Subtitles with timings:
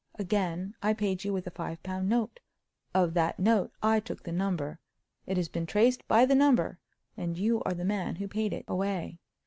[0.15, 2.39] Again, I paid you with a five pound note.
[2.91, 4.79] Of that note I took the number.
[5.27, 6.79] It has been traced by the number,
[7.15, 9.19] and you are the man who paid it away.